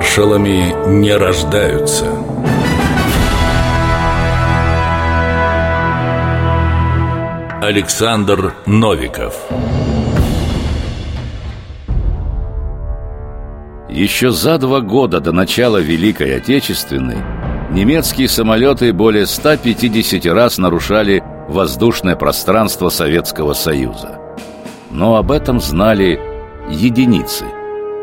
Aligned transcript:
Маршалами 0.00 0.74
не 0.88 1.14
рождаются. 1.14 2.06
Александр 7.60 8.54
Новиков 8.64 9.34
Еще 13.90 14.30
за 14.30 14.56
два 14.56 14.80
года 14.80 15.20
до 15.20 15.32
начала 15.32 15.76
Великой 15.76 16.34
Отечественной 16.38 17.18
немецкие 17.70 18.28
самолеты 18.28 18.94
более 18.94 19.26
150 19.26 20.24
раз 20.32 20.56
нарушали 20.56 21.22
воздушное 21.46 22.16
пространство 22.16 22.88
Советского 22.88 23.52
Союза. 23.52 24.18
Но 24.90 25.16
об 25.16 25.30
этом 25.30 25.60
знали 25.60 26.18
единицы. 26.70 27.44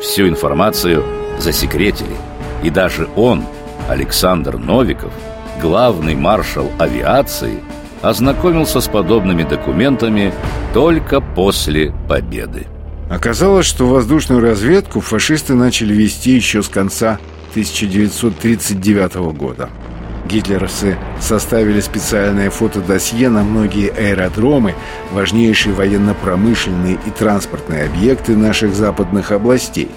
Всю 0.00 0.26
информацию 0.26 1.04
засекретили. 1.42 2.16
И 2.62 2.70
даже 2.70 3.08
он, 3.16 3.44
Александр 3.88 4.56
Новиков, 4.56 5.12
главный 5.60 6.14
маршал 6.14 6.70
авиации, 6.78 7.58
ознакомился 8.00 8.80
с 8.80 8.88
подобными 8.88 9.42
документами 9.42 10.32
только 10.72 11.20
после 11.20 11.92
победы. 12.08 12.66
Оказалось, 13.10 13.66
что 13.66 13.86
воздушную 13.86 14.40
разведку 14.40 15.00
фашисты 15.00 15.54
начали 15.54 15.92
вести 15.92 16.30
еще 16.30 16.62
с 16.62 16.68
конца 16.68 17.18
1939 17.50 19.14
года. 19.36 19.68
Гитлеровцы 20.26 20.96
составили 21.20 21.80
специальное 21.80 22.48
фотодосье 22.48 23.28
на 23.28 23.42
многие 23.42 23.90
аэродромы, 23.90 24.74
важнейшие 25.10 25.74
военно-промышленные 25.74 26.94
и 26.94 27.10
транспортные 27.10 27.84
объекты 27.84 28.36
наших 28.36 28.74
западных 28.74 29.30
областей, 29.32 29.90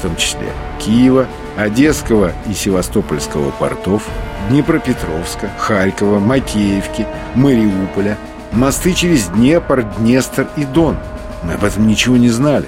в 0.00 0.02
том 0.02 0.16
числе 0.16 0.50
Киева, 0.78 1.26
Одесского 1.58 2.32
и 2.48 2.54
Севастопольского 2.54 3.50
портов, 3.50 4.08
Днепропетровска, 4.48 5.50
Харькова, 5.58 6.18
Макеевки, 6.18 7.06
Мариуполя, 7.34 8.16
мосты 8.52 8.94
через 8.94 9.26
Днепр, 9.26 9.84
Днестр 9.98 10.48
и 10.56 10.64
Дон. 10.64 10.96
Мы 11.44 11.52
об 11.52 11.64
этом 11.64 11.86
ничего 11.86 12.16
не 12.16 12.30
знали. 12.30 12.66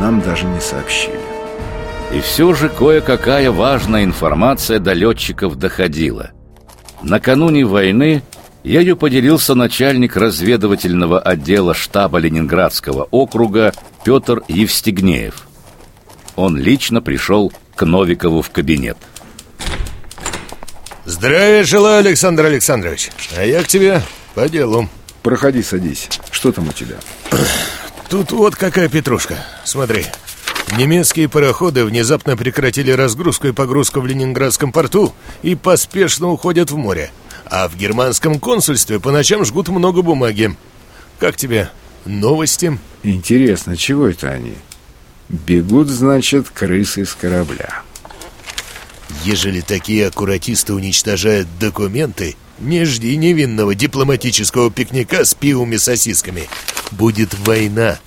Нам 0.00 0.22
даже 0.22 0.46
не 0.46 0.60
сообщили. 0.60 1.20
И 2.14 2.20
все 2.20 2.54
же 2.54 2.70
кое-какая 2.70 3.50
важная 3.50 4.04
информация 4.04 4.78
до 4.78 4.94
летчиков 4.94 5.56
доходила. 5.56 6.30
Накануне 7.02 7.66
войны 7.66 8.22
ею 8.64 8.96
поделился 8.96 9.54
начальник 9.54 10.16
разведывательного 10.16 11.20
отдела 11.20 11.74
штаба 11.74 12.16
Ленинградского 12.16 13.06
округа 13.10 13.74
Петр 14.04 14.42
Евстигнеев. 14.48 15.49
Он 16.40 16.56
лично 16.56 17.02
пришел 17.02 17.52
к 17.76 17.84
Новикову 17.84 18.40
в 18.40 18.48
кабинет. 18.48 18.96
Здравия 21.04 21.64
желаю, 21.64 21.98
Александр 21.98 22.46
Александрович. 22.46 23.10
А 23.36 23.44
я 23.44 23.62
к 23.62 23.68
тебе 23.68 24.00
по 24.34 24.48
делу. 24.48 24.88
Проходи, 25.22 25.62
садись. 25.62 26.08
Что 26.30 26.50
там 26.50 26.68
у 26.68 26.72
тебя? 26.72 26.96
Тут 28.08 28.32
вот 28.32 28.56
какая 28.56 28.88
петрушка. 28.88 29.36
Смотри. 29.64 30.06
Немецкие 30.78 31.28
пароходы 31.28 31.84
внезапно 31.84 32.38
прекратили 32.38 32.90
разгрузку 32.90 33.48
и 33.48 33.52
погрузку 33.52 34.00
в 34.00 34.06
Ленинградском 34.06 34.72
порту 34.72 35.12
и 35.42 35.54
поспешно 35.54 36.28
уходят 36.28 36.70
в 36.70 36.76
море. 36.78 37.10
А 37.44 37.68
в 37.68 37.76
германском 37.76 38.40
консульстве 38.40 38.98
по 38.98 39.10
ночам 39.10 39.44
жгут 39.44 39.68
много 39.68 40.00
бумаги. 40.00 40.56
Как 41.18 41.36
тебе 41.36 41.68
новости? 42.06 42.78
Интересно, 43.02 43.76
чего 43.76 44.06
это 44.06 44.30
они? 44.30 44.54
Бегут, 45.30 45.86
значит, 45.86 46.50
крысы 46.50 47.06
с 47.06 47.14
корабля. 47.14 47.82
Ежели 49.22 49.60
такие 49.60 50.08
аккуратисты 50.08 50.74
уничтожают 50.74 51.46
документы, 51.60 52.34
не 52.58 52.84
жди 52.84 53.16
невинного 53.16 53.76
дипломатического 53.76 54.72
пикника 54.72 55.24
с 55.24 55.34
пивом 55.34 55.72
и 55.72 55.78
сосисками. 55.78 56.48
Будет 56.90 57.38
война. 57.46 58.00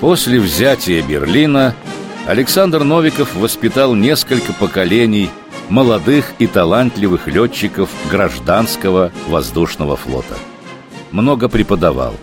После 0.00 0.40
взятия 0.40 1.02
Берлина 1.02 1.74
Александр 2.26 2.82
Новиков 2.82 3.34
воспитал 3.34 3.94
несколько 3.94 4.54
поколений 4.54 5.28
молодых 5.68 6.32
и 6.38 6.46
талантливых 6.46 7.26
летчиков 7.26 7.90
гражданского 8.10 9.12
воздушного 9.28 9.96
флота. 9.96 10.34
Много 11.10 11.48
преподавал. 11.48 12.14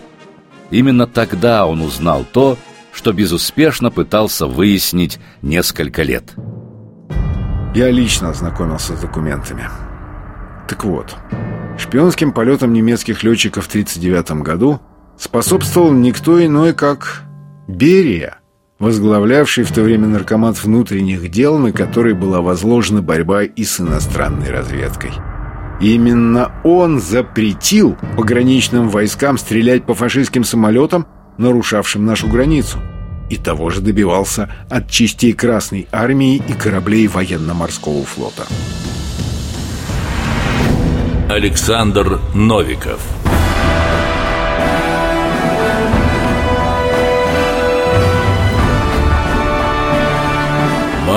Именно 0.70 1.06
тогда 1.06 1.66
он 1.66 1.82
узнал 1.82 2.24
то, 2.30 2.56
что 2.92 3.12
безуспешно 3.12 3.90
пытался 3.90 4.46
выяснить 4.46 5.18
несколько 5.40 6.02
лет. 6.02 6.34
Я 7.74 7.90
лично 7.90 8.30
ознакомился 8.30 8.96
с 8.96 9.00
документами. 9.00 9.64
Так 10.68 10.84
вот, 10.84 11.16
шпионским 11.78 12.32
полетам 12.32 12.72
немецких 12.72 13.22
летчиков 13.22 13.64
в 13.64 13.68
1939 13.68 14.42
году 14.42 14.80
способствовал 15.18 15.92
никто 15.92 16.44
иной, 16.44 16.74
как 16.74 17.22
Берия, 17.66 18.41
возглавлявший 18.82 19.62
в 19.62 19.72
то 19.72 19.82
время 19.82 20.08
наркомат 20.08 20.62
внутренних 20.62 21.30
дел, 21.30 21.56
на 21.56 21.70
который 21.70 22.14
была 22.14 22.40
возложена 22.40 23.00
борьба 23.00 23.44
и 23.44 23.62
с 23.62 23.80
иностранной 23.80 24.50
разведкой. 24.50 25.12
Именно 25.80 26.50
он 26.64 27.00
запретил 27.00 27.96
пограничным 28.16 28.88
войскам 28.88 29.38
стрелять 29.38 29.86
по 29.86 29.94
фашистским 29.94 30.42
самолетам, 30.42 31.06
нарушавшим 31.38 32.04
нашу 32.04 32.28
границу. 32.28 32.78
И 33.30 33.36
того 33.36 33.70
же 33.70 33.80
добивался 33.80 34.52
от 34.68 34.90
частей 34.90 35.32
Красной 35.32 35.86
Армии 35.92 36.42
и 36.48 36.52
кораблей 36.52 37.06
военно-морского 37.06 38.04
флота. 38.04 38.46
Александр 41.30 42.18
Новиков 42.34 43.00